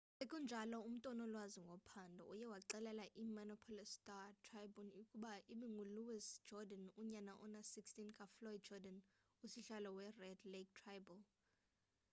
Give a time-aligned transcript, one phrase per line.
[0.19, 8.97] sekunjalo umntu onolwazi ngophando uye waxelela i-minneapolis star-tribune ukuba ibingu-louis jourdain unyana ona-16 kafloyd jourdan
[9.45, 11.19] usihlalo we-red lake tribal